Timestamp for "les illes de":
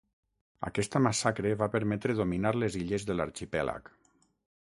2.63-3.17